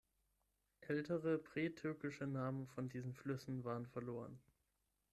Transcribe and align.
Ältere 0.79 1.37
Pre-Turkische 1.37 2.25
Namen 2.25 2.65
von 2.65 2.89
diesen 2.89 3.13
Flüssen 3.13 3.63
waren 3.63 3.85
verloren. 3.85 4.41